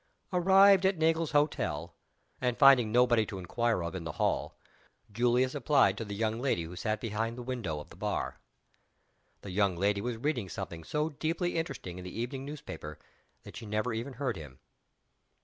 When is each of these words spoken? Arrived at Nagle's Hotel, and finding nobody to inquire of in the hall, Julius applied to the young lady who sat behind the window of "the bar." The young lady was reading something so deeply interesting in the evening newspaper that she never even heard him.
Arrived 0.33 0.83
at 0.83 0.97
Nagle's 0.97 1.29
Hotel, 1.29 1.93
and 2.41 2.57
finding 2.57 2.91
nobody 2.91 3.23
to 3.23 3.37
inquire 3.37 3.83
of 3.83 3.93
in 3.93 4.03
the 4.03 4.13
hall, 4.13 4.57
Julius 5.11 5.53
applied 5.53 5.95
to 5.99 6.03
the 6.05 6.15
young 6.15 6.41
lady 6.41 6.63
who 6.63 6.75
sat 6.75 6.99
behind 6.99 7.37
the 7.37 7.43
window 7.43 7.79
of 7.79 7.89
"the 7.91 7.95
bar." 7.95 8.39
The 9.41 9.51
young 9.51 9.75
lady 9.75 10.01
was 10.01 10.17
reading 10.17 10.49
something 10.49 10.83
so 10.83 11.09
deeply 11.09 11.55
interesting 11.55 11.99
in 11.99 12.03
the 12.03 12.19
evening 12.19 12.45
newspaper 12.45 12.97
that 13.43 13.57
she 13.57 13.67
never 13.67 13.93
even 13.93 14.13
heard 14.13 14.37
him. 14.37 14.57